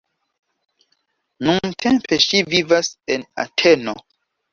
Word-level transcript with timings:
Nuntempe 1.47 2.19
ŝi 2.23 2.41
vivas 2.53 2.89
en 3.17 3.27
Ateno. 3.45 3.95